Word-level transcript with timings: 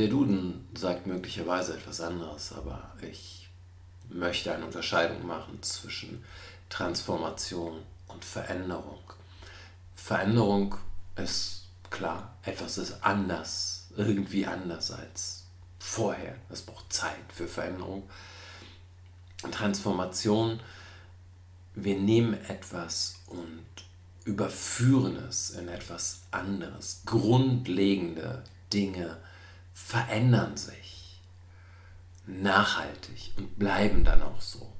Der 0.00 0.08
Duden 0.08 0.66
sagt 0.72 1.06
möglicherweise 1.06 1.74
etwas 1.74 2.00
anderes, 2.00 2.54
aber 2.54 2.90
ich 3.02 3.50
möchte 4.08 4.50
eine 4.50 4.64
Unterscheidung 4.64 5.26
machen 5.26 5.62
zwischen 5.62 6.24
Transformation 6.70 7.82
und 8.08 8.24
Veränderung. 8.24 9.02
Veränderung 9.94 10.76
ist 11.16 11.66
klar, 11.90 12.34
etwas 12.44 12.78
ist 12.78 13.04
anders, 13.04 13.88
irgendwie 13.94 14.46
anders 14.46 14.90
als 14.90 15.44
vorher. 15.78 16.34
Es 16.48 16.62
braucht 16.62 16.90
Zeit 16.90 17.30
für 17.30 17.46
Veränderung. 17.46 18.08
Transformation, 19.50 20.60
wir 21.74 21.98
nehmen 21.98 22.42
etwas 22.48 23.16
und 23.26 23.66
überführen 24.24 25.16
es 25.28 25.50
in 25.50 25.68
etwas 25.68 26.22
anderes. 26.30 27.02
Grundlegende 27.04 28.42
Dinge 28.72 29.18
verändern 29.74 30.56
sich 30.56 31.20
nachhaltig 32.26 33.32
und 33.36 33.58
bleiben 33.58 34.04
dann 34.04 34.22
auch 34.22 34.40
so. 34.40 34.72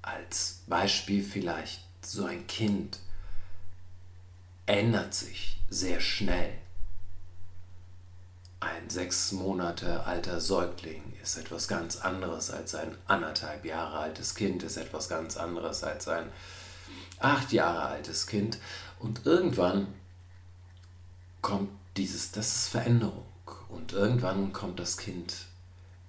Als 0.00 0.62
Beispiel 0.66 1.22
vielleicht 1.22 1.82
so 2.04 2.24
ein 2.24 2.46
Kind 2.46 2.98
ändert 4.66 5.14
sich 5.14 5.58
sehr 5.70 6.00
schnell. 6.00 6.58
Ein 8.60 8.88
sechs 8.90 9.32
Monate 9.32 10.04
alter 10.06 10.40
Säugling 10.40 11.14
ist 11.22 11.36
etwas 11.36 11.66
ganz 11.66 11.96
anderes 11.96 12.50
als 12.50 12.74
ein 12.74 12.96
anderthalb 13.06 13.64
Jahre 13.64 13.98
altes 13.98 14.34
Kind, 14.34 14.62
ist 14.62 14.76
etwas 14.76 15.08
ganz 15.08 15.36
anderes 15.36 15.82
als 15.82 16.06
ein 16.08 16.30
acht 17.18 17.52
Jahre 17.52 17.82
altes 17.82 18.26
Kind. 18.26 18.58
Und 19.00 19.26
irgendwann 19.26 19.92
kommt 21.40 21.70
dieses, 21.96 22.32
das 22.32 22.56
ist 22.56 22.68
Veränderung. 22.68 23.26
Und 23.68 23.92
irgendwann 23.92 24.52
kommt 24.52 24.78
das 24.78 24.96
Kind 24.96 25.46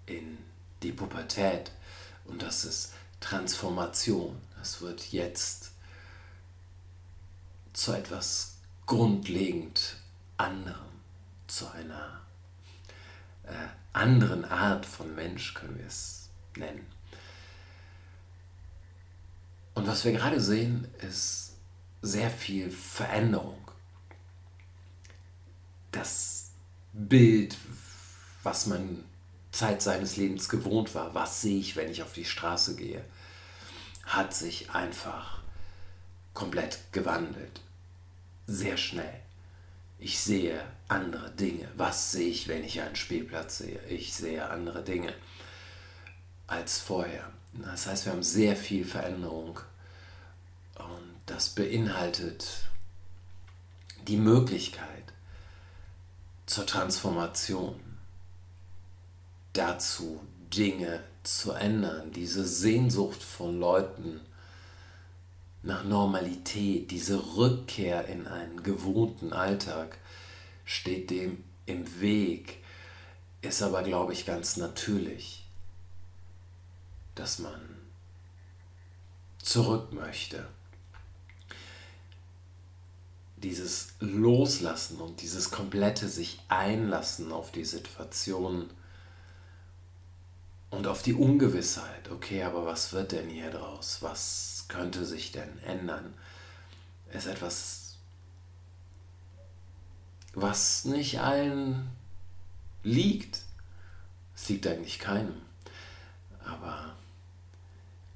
in 0.06 0.38
die 0.81 0.92
Pubertät 0.92 1.72
und 2.25 2.42
das 2.42 2.66
ist 2.66 2.94
Transformation. 3.20 4.42
Es 4.62 4.81
wird 4.81 5.12
jetzt 5.12 5.72
zu 7.73 7.94
etwas 7.94 8.58
grundlegend 8.86 9.98
anderem, 10.38 10.92
zu 11.48 11.70
einer 11.72 12.22
äh, 13.44 13.68
anderen 13.94 14.45
Art 14.45 14.86
von 14.86 15.14
Mensch, 15.16 15.53
können 15.53 15.78
wir 15.78 15.88
es 15.88 16.30
nennen. 16.58 16.86
Und 19.73 19.88
was 19.88 20.06
wir 20.06 20.12
gerade 20.12 20.40
sehen, 20.40 20.88
ist 21.02 21.53
sehr 22.02 22.30
viel 22.30 22.70
Veränderung. 22.70 23.62
Das 25.94 26.52
Bild, 26.91 27.58
was 28.41 28.66
man 28.66 29.03
Zeit 29.52 29.81
seines 29.81 30.17
Lebens 30.17 30.50
gewohnt 30.50 30.94
war, 30.95 31.13
was 31.13 31.41
sehe 31.41 31.59
ich, 31.59 31.75
wenn 31.75 31.89
ich 31.89 32.02
auf 32.03 32.13
die 32.13 32.25
Straße 32.25 32.75
gehe, 32.75 33.05
hat 34.03 34.33
sich 34.33 34.72
einfach 34.72 35.39
komplett 36.33 36.80
gewandelt. 36.91 37.61
Sehr 38.47 38.75
schnell. 38.77 39.19
Ich 40.00 40.19
sehe 40.19 40.59
andere 40.88 41.30
Dinge. 41.31 41.67
Was 41.77 42.11
sehe 42.11 42.30
ich, 42.30 42.47
wenn 42.47 42.63
ich 42.63 42.81
einen 42.81 42.95
Spielplatz 42.95 43.59
sehe? 43.59 43.80
Ich 43.88 44.13
sehe 44.13 44.50
andere 44.50 44.83
Dinge 44.83 45.13
als 46.47 46.80
vorher. 46.80 47.30
Das 47.53 47.85
heißt, 47.85 48.05
wir 48.05 48.13
haben 48.13 48.23
sehr 48.23 48.55
viel 48.55 48.83
Veränderung 48.83 49.59
und 50.75 51.13
das 51.28 51.50
beinhaltet 51.50 52.67
die 54.07 54.17
Möglichkeit 54.17 55.03
zur 56.45 56.66
Transformation, 56.66 57.80
dazu 59.53 60.22
Dinge 60.53 61.03
zu 61.23 61.52
ändern, 61.52 62.11
diese 62.11 62.45
Sehnsucht 62.45 63.23
von 63.23 63.59
Leuten 63.59 64.19
nach 65.63 65.84
Normalität, 65.84 66.91
diese 66.91 67.38
Rückkehr 67.38 68.06
in 68.07 68.28
einen 68.28 68.62
gewohnten 68.63 69.31
Alltag 69.31 69.97
steht 70.66 71.09
dem 71.09 71.44
im 71.66 72.01
Weg, 72.01 72.62
ist 73.41 73.62
aber, 73.62 73.84
glaube 73.84 74.13
ich, 74.13 74.25
ganz 74.25 74.57
natürlich, 74.57 75.45
dass 77.16 77.39
man 77.39 77.62
zurück 79.38 79.94
möchte. 79.94 80.45
Dieses 83.44 83.90
Loslassen 84.00 85.02
und 85.02 85.22
dieses 85.22 85.52
komplette 85.52 86.08
sich 86.08 86.40
einlassen 86.48 87.31
auf 87.34 87.52
die 87.52 87.66
Situation 87.66 88.70
und 90.70 90.88
auf 90.88 91.02
die 91.04 91.14
Ungewissheit. 91.14 92.09
Okay, 92.09 92.44
aber 92.44 92.66
was 92.66 92.94
wird 92.94 93.12
denn 93.12 93.30
hier 93.30 93.52
draus? 93.52 93.98
Was 94.00 94.66
könnte 94.70 95.06
sich 95.06 95.34
denn 95.34 95.59
ändern? 95.66 96.14
Ist 97.12 97.28
etwas, 97.28 97.98
was 100.34 100.86
nicht 100.86 101.20
allen 101.20 101.90
liegt. 102.81 103.42
Es 104.36 104.48
liegt 104.48 104.66
eigentlich 104.68 105.00
keinem. 105.00 105.36
Aber 106.46 106.96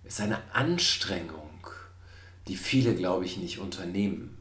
es 0.06 0.14
ist 0.14 0.22
eine 0.22 0.42
Anstrengung, 0.54 1.68
die 2.48 2.56
viele, 2.56 2.96
glaube 2.96 3.26
ich, 3.26 3.36
nicht 3.38 3.60
unternehmen 3.60 4.37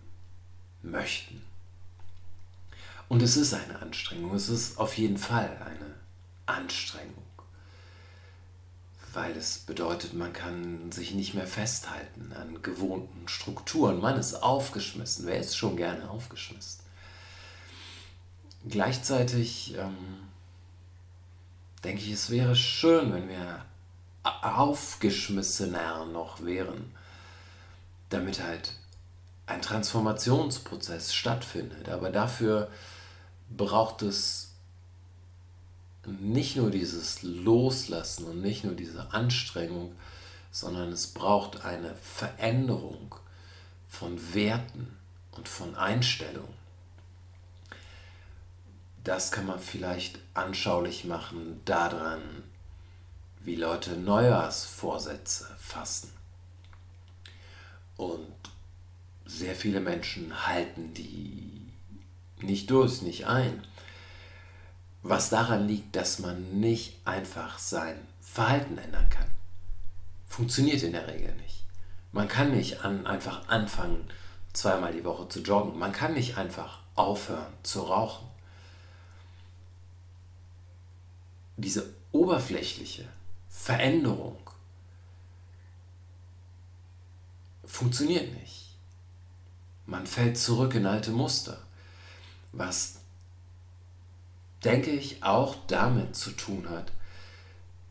möchten. 0.90 1.42
Und 3.08 3.22
es 3.22 3.36
ist 3.36 3.54
eine 3.54 3.80
Anstrengung. 3.80 4.34
Es 4.34 4.48
ist 4.48 4.78
auf 4.78 4.96
jeden 4.98 5.18
Fall 5.18 5.56
eine 5.64 5.94
Anstrengung 6.46 7.26
weil 9.16 9.34
es 9.34 9.58
bedeutet, 9.58 10.12
man 10.12 10.34
kann 10.34 10.92
sich 10.92 11.12
nicht 11.12 11.32
mehr 11.32 11.46
festhalten 11.46 12.34
an 12.34 12.60
gewohnten 12.60 13.26
Strukturen. 13.28 13.98
Man 13.98 14.18
ist 14.18 14.34
aufgeschmissen. 14.34 15.26
Wer 15.26 15.40
ist 15.40 15.56
schon 15.56 15.78
gerne 15.78 16.10
aufgeschmissen? 16.10 16.84
Gleichzeitig 18.68 19.74
ähm, 19.78 19.96
denke 21.82 22.02
ich, 22.02 22.10
es 22.10 22.28
wäre 22.28 22.54
schön, 22.54 23.14
wenn 23.14 23.28
wir 23.30 23.64
aufgeschmissener 24.22 26.04
noch 26.04 26.44
wären, 26.44 26.94
damit 28.10 28.42
halt 28.42 28.74
ein 29.46 29.62
Transformationsprozess 29.62 31.14
stattfindet. 31.14 31.88
Aber 31.88 32.10
dafür 32.10 32.70
braucht 33.48 34.02
es 34.02 34.52
nicht 36.06 36.56
nur 36.56 36.70
dieses 36.70 37.22
Loslassen 37.22 38.26
und 38.26 38.42
nicht 38.42 38.64
nur 38.64 38.74
diese 38.74 39.12
Anstrengung, 39.12 39.96
sondern 40.50 40.92
es 40.92 41.08
braucht 41.08 41.64
eine 41.64 41.94
Veränderung 41.96 43.14
von 43.88 44.34
Werten 44.34 44.96
und 45.32 45.48
von 45.48 45.74
Einstellungen. 45.76 46.54
Das 49.04 49.30
kann 49.30 49.46
man 49.46 49.60
vielleicht 49.60 50.18
anschaulich 50.34 51.04
machen 51.04 51.60
daran, 51.64 52.20
wie 53.40 53.54
Leute 53.54 53.96
Neujahrsvorsätze 53.96 55.48
fassen. 55.58 56.10
Und 57.96 58.34
sehr 59.26 59.54
viele 59.54 59.80
Menschen 59.80 60.46
halten 60.46 60.94
die 60.94 61.72
nicht 62.40 62.70
durch, 62.70 63.02
nicht 63.02 63.26
ein 63.26 63.62
was 65.08 65.30
daran 65.30 65.68
liegt, 65.68 65.94
dass 65.96 66.18
man 66.18 66.60
nicht 66.60 66.96
einfach 67.06 67.58
sein 67.58 67.96
Verhalten 68.20 68.78
ändern 68.78 69.08
kann. 69.08 69.30
Funktioniert 70.26 70.82
in 70.82 70.92
der 70.92 71.06
Regel 71.06 71.34
nicht. 71.36 71.64
Man 72.12 72.28
kann 72.28 72.52
nicht 72.52 72.84
an, 72.84 73.06
einfach 73.06 73.48
anfangen, 73.48 74.08
zweimal 74.52 74.92
die 74.92 75.04
Woche 75.04 75.28
zu 75.28 75.40
joggen. 75.40 75.78
Man 75.78 75.92
kann 75.92 76.14
nicht 76.14 76.36
einfach 76.36 76.80
aufhören 76.94 77.52
zu 77.62 77.82
rauchen. 77.82 78.26
Diese 81.56 81.94
oberflächliche 82.12 83.06
Veränderung 83.48 84.38
funktioniert 87.64 88.32
nicht. 88.34 88.65
Man 89.86 90.06
fällt 90.06 90.36
zurück 90.36 90.74
in 90.74 90.86
alte 90.86 91.12
Muster, 91.12 91.58
was 92.52 92.96
denke 94.64 94.90
ich, 94.90 95.22
auch 95.22 95.54
damit 95.68 96.16
zu 96.16 96.32
tun 96.32 96.68
hat, 96.68 96.92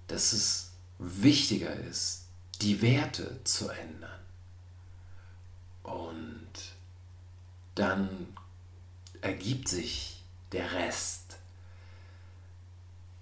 dass 0.07 0.33
es 0.33 0.71
wichtiger 0.99 1.73
ist, 1.73 2.25
die 2.61 2.81
Werte 2.81 3.39
zu 3.43 3.69
ändern. 3.69 4.19
Und 5.83 6.51
dann 7.75 8.09
ergibt 9.21 9.67
sich 9.67 10.21
der 10.51 10.73
Rest. 10.73 11.37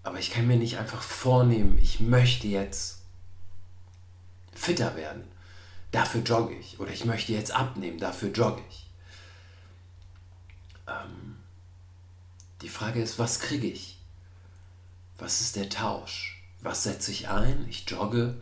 Aber 0.04 0.20
ich 0.20 0.32
kann 0.32 0.48
mir 0.48 0.58
nicht 0.58 0.78
einfach 0.78 1.02
vornehmen, 1.02 1.78
ich 1.78 2.00
möchte 2.00 2.48
jetzt 2.48 3.00
fitter 4.54 4.96
werden, 4.96 5.24
dafür 5.94 6.22
jogge 6.22 6.56
ich. 6.56 6.80
Oder 6.82 6.92
ich 6.92 7.06
möchte 7.06 7.32
jetzt 7.32 7.52
abnehmen, 7.52 8.00
dafür 8.00 8.32
jogge 8.32 8.62
ich. 8.70 8.90
Ähm, 10.88 11.38
Die 12.62 12.70
Frage 12.70 13.02
ist, 13.02 13.20
was 13.20 13.40
kriege 13.40 13.68
ich? 13.68 13.98
Was 15.18 15.40
ist 15.40 15.56
der 15.56 15.70
Tausch? 15.70 16.44
Was 16.62 16.84
setze 16.84 17.12
ich 17.12 17.30
ein? 17.30 17.66
Ich 17.70 17.90
jogge. 17.90 18.42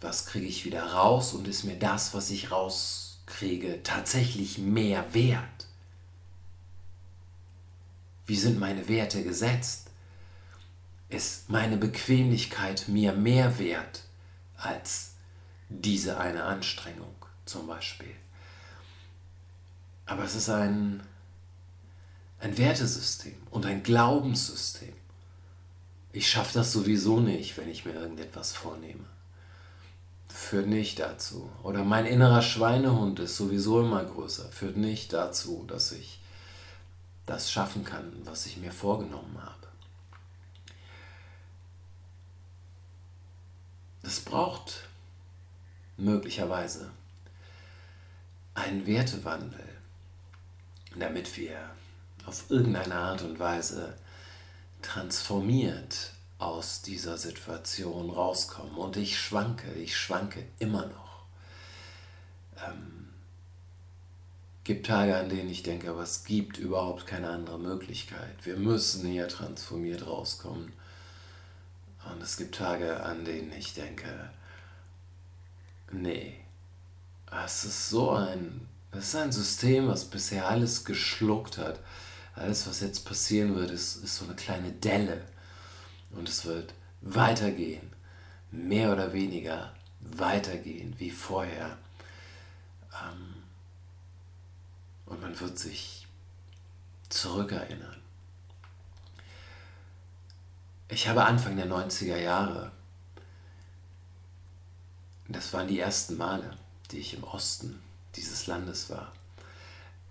Was 0.00 0.26
kriege 0.26 0.46
ich 0.46 0.64
wieder 0.64 0.92
raus? 0.92 1.32
Und 1.34 1.46
ist 1.46 1.64
mir 1.64 1.78
das, 1.78 2.14
was 2.14 2.30
ich 2.30 2.50
rauskriege, 2.50 3.82
tatsächlich 3.82 4.58
mehr 4.58 5.12
wert? 5.14 5.66
Wie 8.26 8.36
sind 8.36 8.58
meine 8.58 8.88
Werte 8.88 9.22
gesetzt? 9.22 9.90
Ist 11.08 11.50
meine 11.50 11.76
Bequemlichkeit 11.76 12.88
mir 12.88 13.12
mehr 13.12 13.58
wert 13.58 14.02
als 14.56 15.15
diese 15.68 16.18
eine 16.18 16.44
Anstrengung 16.44 17.14
zum 17.44 17.66
Beispiel? 17.66 18.14
Aber 20.06 20.22
es 20.22 20.34
ist 20.34 20.48
ein, 20.48 21.02
ein 22.40 22.56
Wertesystem 22.56 23.36
und 23.50 23.66
ein 23.66 23.82
Glaubenssystem. 23.82 24.94
Ich 26.12 26.30
schaffe 26.30 26.54
das 26.54 26.72
sowieso 26.72 27.20
nicht, 27.20 27.56
wenn 27.58 27.68
ich 27.68 27.84
mir 27.84 27.92
irgendetwas 27.92 28.52
vornehme. 28.52 29.04
Führt 30.28 30.68
nicht 30.68 30.98
dazu. 31.00 31.50
Oder 31.62 31.84
mein 31.84 32.06
innerer 32.06 32.42
Schweinehund 32.42 33.18
ist 33.20 33.36
sowieso 33.36 33.80
immer 33.80 34.04
größer. 34.04 34.48
Führt 34.50 34.76
nicht 34.76 35.12
dazu, 35.12 35.64
dass 35.66 35.92
ich 35.92 36.20
das 37.26 37.50
schaffen 37.50 37.84
kann, 37.84 38.12
was 38.24 38.46
ich 38.46 38.56
mir 38.56 38.70
vorgenommen 38.72 39.36
habe. 39.42 39.66
Es 44.02 44.20
braucht 44.20 44.85
möglicherweise 45.96 46.90
einen 48.54 48.86
Wertewandel 48.86 49.76
damit 50.98 51.36
wir 51.36 51.58
auf 52.24 52.50
irgendeine 52.50 52.94
Art 52.94 53.22
und 53.22 53.38
Weise 53.38 53.94
transformiert 54.82 56.12
aus 56.38 56.82
dieser 56.82 57.16
Situation 57.16 58.10
rauskommen. 58.10 58.76
Und 58.76 58.96
ich 58.96 59.18
schwanke, 59.18 59.72
ich 59.72 59.96
schwanke 59.96 60.44
immer 60.58 60.86
noch. 60.86 61.24
Ähm, 62.66 63.08
gibt 64.64 64.86
Tage, 64.86 65.16
an 65.16 65.28
denen 65.28 65.48
ich 65.48 65.62
denke, 65.62 65.90
aber 65.90 66.02
es 66.02 66.24
gibt 66.24 66.58
überhaupt 66.58 67.06
keine 67.06 67.30
andere 67.30 67.58
Möglichkeit. 67.58 68.44
Wir 68.44 68.56
müssen 68.56 69.06
hier 69.06 69.28
transformiert 69.28 70.06
rauskommen. 70.06 70.72
Und 72.10 72.22
es 72.22 72.36
gibt 72.36 72.56
Tage, 72.56 73.02
an 73.02 73.24
denen 73.24 73.52
ich 73.52 73.74
denke, 73.74 74.30
nee, 75.92 76.34
es 77.44 77.64
ist 77.64 77.90
so 77.90 78.10
ein 78.10 78.66
das 78.96 79.08
ist 79.08 79.16
ein 79.16 79.32
System, 79.32 79.88
was 79.88 80.06
bisher 80.06 80.48
alles 80.48 80.84
geschluckt 80.86 81.58
hat. 81.58 81.80
Alles, 82.34 82.66
was 82.66 82.80
jetzt 82.80 83.04
passieren 83.04 83.54
wird, 83.54 83.70
ist, 83.70 83.96
ist 83.96 84.16
so 84.16 84.24
eine 84.24 84.34
kleine 84.34 84.72
Delle. 84.72 85.22
Und 86.12 86.28
es 86.28 86.46
wird 86.46 86.72
weitergehen. 87.02 87.92
Mehr 88.50 88.92
oder 88.92 89.12
weniger 89.12 89.74
weitergehen 90.00 90.94
wie 90.98 91.10
vorher. 91.10 91.76
Ähm, 92.92 93.42
und 95.04 95.20
man 95.20 95.38
wird 95.38 95.58
sich 95.58 96.06
zurückerinnern. 97.10 97.96
Ich 100.88 101.06
habe 101.06 101.24
Anfang 101.24 101.56
der 101.56 101.66
90er 101.66 102.16
Jahre, 102.16 102.70
das 105.28 105.52
waren 105.52 105.68
die 105.68 105.80
ersten 105.80 106.16
Male, 106.16 106.56
die 106.90 106.98
ich 106.98 107.14
im 107.14 107.24
Osten 107.24 107.82
dieses 108.14 108.46
Landes 108.46 108.90
war. 108.90 109.12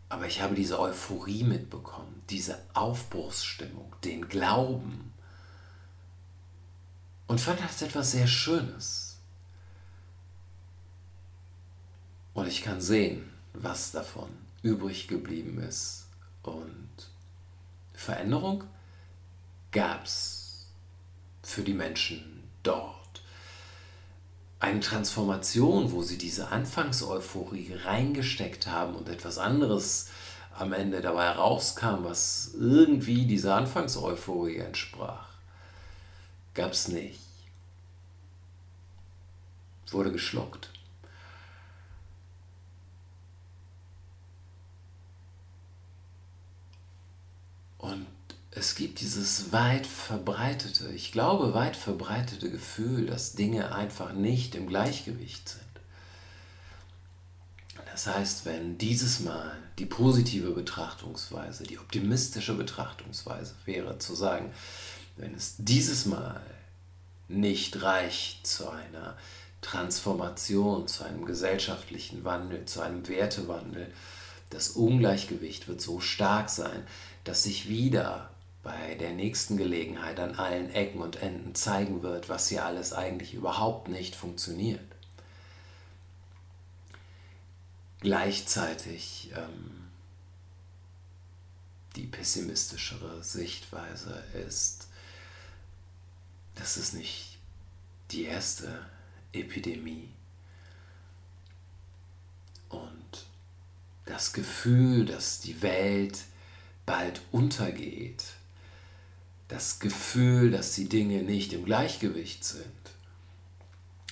Aber 0.09 0.27
ich 0.27 0.41
habe 0.41 0.55
diese 0.55 0.79
Euphorie 0.79 1.43
mitbekommen, 1.43 2.21
diese 2.29 2.59
Aufbruchsstimmung, 2.73 3.95
den 4.03 4.27
Glauben 4.27 5.13
und 7.27 7.41
fand 7.41 7.59
das 7.59 7.81
etwas 7.81 8.11
sehr 8.11 8.27
Schönes. 8.27 9.17
Und 12.33 12.47
ich 12.47 12.61
kann 12.61 12.81
sehen, 12.81 13.31
was 13.53 13.91
davon 13.91 14.29
übrig 14.61 15.07
geblieben 15.07 15.59
ist. 15.59 16.07
Und 16.43 16.89
Veränderung 17.93 18.65
gab 19.71 20.03
es 20.03 20.67
für 21.41 21.63
die 21.63 21.73
Menschen 21.73 22.43
dort 22.61 23.04
eine 24.59 24.79
Transformation, 24.79 25.91
wo 25.91 26.01
sie 26.01 26.17
diese 26.17 26.49
Anfangseuphorie 26.49 27.73
reingesteckt 27.83 28.67
haben 28.67 28.95
und 28.95 29.09
etwas 29.09 29.37
anderes 29.37 30.09
am 30.57 30.71
Ende 30.73 31.01
dabei 31.01 31.31
rauskam, 31.31 32.03
was 32.03 32.53
irgendwie 32.57 33.25
dieser 33.25 33.55
Anfangseuphorie 33.55 34.57
entsprach, 34.57 35.27
gab 36.53 36.71
es 36.71 36.87
nicht. 36.87 37.19
Wurde 39.91 40.11
geschluckt. 40.11 40.71
Und 47.77 48.07
es 48.55 48.75
gibt 48.75 49.01
dieses 49.01 49.51
weit 49.51 49.85
verbreitete, 49.85 50.89
ich 50.93 51.11
glaube 51.11 51.53
weit 51.53 51.75
verbreitete 51.75 52.49
Gefühl, 52.49 53.05
dass 53.05 53.33
Dinge 53.33 53.75
einfach 53.75 54.13
nicht 54.13 54.55
im 54.55 54.67
Gleichgewicht 54.67 55.49
sind. 55.49 55.61
Das 57.91 58.07
heißt, 58.07 58.45
wenn 58.45 58.77
dieses 58.77 59.19
Mal 59.19 59.57
die 59.77 59.85
positive 59.85 60.51
Betrachtungsweise, 60.51 61.63
die 61.63 61.77
optimistische 61.77 62.53
Betrachtungsweise 62.53 63.55
wäre 63.65 63.99
zu 63.99 64.15
sagen, 64.15 64.53
wenn 65.17 65.33
es 65.33 65.55
dieses 65.57 66.05
Mal 66.05 66.41
nicht 67.27 67.81
reicht 67.81 68.47
zu 68.47 68.69
einer 68.69 69.17
Transformation, 69.61 70.87
zu 70.87 71.03
einem 71.03 71.25
gesellschaftlichen 71.25 72.23
Wandel, 72.23 72.65
zu 72.65 72.81
einem 72.81 73.05
Wertewandel, 73.07 73.91
das 74.49 74.69
Ungleichgewicht 74.69 75.67
wird 75.67 75.81
so 75.81 75.99
stark 75.99 76.49
sein, 76.49 76.85
dass 77.23 77.43
sich 77.43 77.67
wieder 77.67 78.29
bei 78.65 78.95
der 78.95 79.11
nächsten 79.11 79.57
Gelegenheit 79.57 80.19
an 80.19 80.33
allen 80.39 80.71
Ecken 80.71 80.99
und 80.99 81.17
Enden 81.17 81.53
zeigen 81.53 82.01
wird, 82.01 82.29
was 82.29 82.49
hier 82.49 82.65
alles 82.65 82.93
eigentlich 82.93 83.35
überhaupt 83.35 83.89
nicht 83.89 84.15
funktioniert. 84.15 84.81
Gleichzeitig 87.99 89.31
ähm, 89.35 89.87
die 91.95 92.07
pessimistischere 92.07 93.23
Sichtweise 93.23 94.23
ist, 94.47 94.87
das 96.55 96.77
ist 96.77 96.95
nicht 96.95 97.37
die 98.09 98.23
erste 98.23 98.83
Epidemie. 99.31 100.09
Und 102.69 103.27
das 104.05 104.33
Gefühl, 104.33 105.05
dass 105.05 105.39
die 105.39 105.61
Welt 105.61 106.23
bald 106.87 107.21
untergeht, 107.31 108.34
das 109.47 109.79
Gefühl, 109.79 110.51
dass 110.51 110.73
die 110.73 110.89
Dinge 110.89 111.21
nicht 111.21 111.53
im 111.53 111.65
Gleichgewicht 111.65 112.43
sind. 112.43 112.65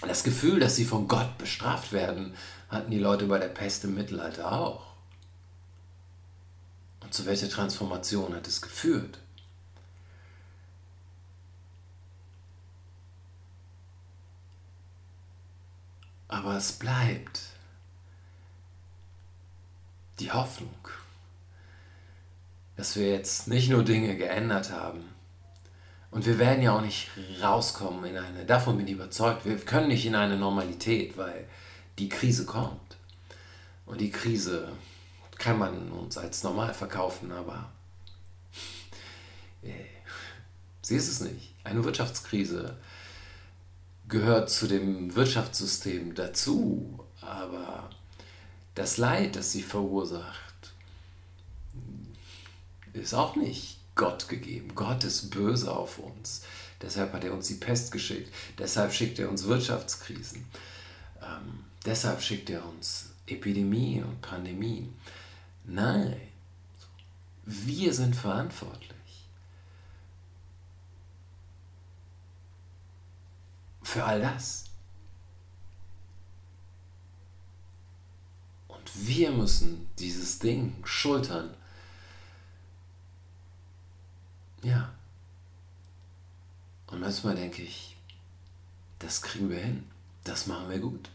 Das 0.02 0.24
Gefühl, 0.24 0.60
dass 0.60 0.76
sie 0.76 0.86
von 0.86 1.08
Gott 1.08 1.38
bestraft 1.38 1.92
werden, 1.92 2.34
hatten 2.70 2.92
die 2.92 3.00
Leute 3.00 3.26
bei 3.26 3.40
der 3.40 3.48
Pest 3.48 3.84
im 3.86 3.96
Mittelalter 3.96 4.52
auch. 4.52 4.94
Und 7.02 7.14
zu 7.14 7.26
welcher 7.26 7.50
Transformation 7.50 8.36
hat 8.36 8.48
es 8.48 8.62
geführt? 8.62 9.20
Aber 16.28 16.58
es 16.58 16.74
bleibt 16.74 17.42
die 20.20 20.32
Hoffnung, 20.32 20.74
dass 22.76 22.96
wir 22.96 23.10
jetzt 23.10 23.48
nicht 23.48 23.70
nur 23.70 23.84
Dinge 23.84 24.18
geändert 24.18 24.72
haben, 24.72 25.14
und 26.14 26.28
wir 26.28 26.38
werden 26.38 26.62
ja 26.62 26.78
auch 26.78 26.82
nicht 26.82 27.10
rauskommen 27.42 28.06
in 28.06 28.18
eine, 28.18 28.46
davon 28.46 28.78
bin 28.78 28.86
ich 28.86 28.94
überzeugt, 28.94 29.46
wir 29.46 29.58
können 29.58 29.88
nicht 29.88 30.06
in 30.06 30.14
eine 30.14 30.38
Normalität, 30.38 31.18
weil 31.18 31.48
die 31.98 32.08
Krise 32.08 32.46
kommt. 32.46 32.98
Und 33.88 34.00
die 34.00 34.12
Krise 34.12 34.70
kann 35.40 35.58
man 35.58 35.92
uns 35.92 36.18
als 36.20 36.44
normal 36.44 36.76
verkaufen, 36.76 37.32
aber 37.32 37.72
äh, 39.64 39.72
sie 40.84 40.96
ist 40.96 41.10
es 41.10 41.22
nicht. 41.22 41.56
Eine 41.64 41.84
Wirtschaftskrise 41.84 42.78
gehört 44.08 44.52
zu 44.52 44.68
dem 44.68 45.16
Wirtschaftssystem 45.16 46.14
dazu, 46.14 47.04
aber 47.22 47.90
das 48.76 48.98
Leid, 48.98 49.36
das 49.36 49.52
sie 49.52 49.64
verursacht, 49.64 50.74
ist 52.94 53.16
auch 53.16 53.36
nicht 53.36 53.80
Gott 53.96 54.28
gegeben. 54.28 54.74
Gott 54.76 55.04
ist 55.04 55.30
böse 55.30 55.72
auf 55.72 56.00
uns. 56.00 56.44
Deshalb 56.82 57.14
hat 57.14 57.24
er 57.24 57.34
uns 57.34 57.48
die 57.48 57.56
Pest 57.56 57.92
geschickt. 57.92 58.34
Deshalb 58.58 58.94
schickt 58.94 59.20
er 59.20 59.30
uns 59.30 59.46
Wirtschaftskrisen. 59.46 60.46
Ähm, 61.22 61.66
deshalb 61.86 62.22
schickt 62.22 62.50
er 62.50 62.66
uns 62.66 63.12
Epidemien 63.28 64.04
und 64.04 64.22
Pandemien. 64.22 64.94
Nein, 65.64 66.20
wir 67.46 67.94
sind 67.94 68.16
verantwortlich. 68.16 68.90
Für 73.82 74.04
all 74.06 74.22
das. 74.22 74.66
Und 78.68 79.08
wir 79.08 79.32
müssen 79.32 79.88
dieses 80.00 80.40
Ding 80.40 80.76
schultern 80.84 81.56
ja. 84.64 84.94
Und 86.88 87.02
manchmal 87.02 87.36
denke 87.36 87.62
ich, 87.62 87.98
das 89.00 89.22
kriegen 89.22 89.50
wir 89.50 89.60
hin, 89.60 89.88
das 90.24 90.48
machen 90.48 90.70
wir 90.70 90.80
gut. 90.80 91.10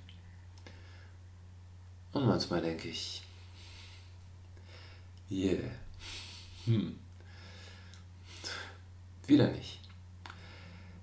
Und 2.12 2.26
manchmal 2.26 2.60
denke 2.60 2.88
ich, 2.88 3.22
yeah, 5.30 5.70
hm, 6.64 6.98
wieder 9.26 9.48
nicht. 9.48 9.80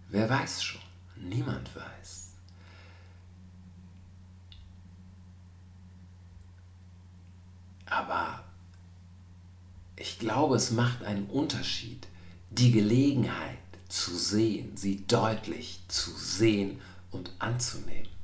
Wer 0.10 0.30
weiß 0.30 0.64
schon? 0.64 0.82
Niemand 1.16 1.76
weiß. 1.76 2.32
Aber 7.86 8.44
ich 9.96 10.20
glaube, 10.20 10.56
es 10.58 10.72
macht 10.72 11.04
einen 11.04 11.28
Unterschied, 11.28 12.08
die 12.56 12.72
Gelegenheit 12.72 13.58
zu 13.90 14.16
sehen, 14.16 14.76
sie 14.76 15.06
deutlich 15.08 15.82
zu 15.88 16.12
sehen 16.12 16.80
und 17.12 17.32
anzunehmen. 17.40 18.15